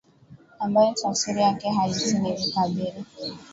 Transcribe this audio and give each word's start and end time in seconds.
ambayo 0.59 0.93
tafsiri 0.93 1.41
yake 1.41 1.69
halisi 1.69 2.19
ni 2.19 2.33
vikabila 2.33 2.93